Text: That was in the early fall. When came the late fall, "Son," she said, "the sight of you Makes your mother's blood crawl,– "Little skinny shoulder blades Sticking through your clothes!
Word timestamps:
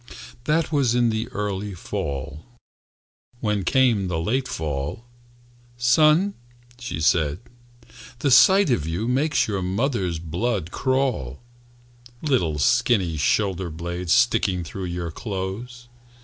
That 0.45 0.71
was 0.71 0.95
in 0.95 1.11
the 1.11 1.27
early 1.27 1.75
fall. 1.75 2.43
When 3.39 3.63
came 3.63 4.07
the 4.07 4.19
late 4.19 4.47
fall, 4.47 5.05
"Son," 5.77 6.33
she 6.79 6.99
said, 6.99 7.39
"the 8.17 8.31
sight 8.31 8.71
of 8.71 8.87
you 8.87 9.07
Makes 9.07 9.47
your 9.47 9.61
mother's 9.61 10.17
blood 10.17 10.71
crawl,– 10.71 11.43
"Little 12.23 12.57
skinny 12.57 13.15
shoulder 13.15 13.69
blades 13.69 14.11
Sticking 14.11 14.63
through 14.63 14.85
your 14.85 15.11
clothes! 15.11 15.87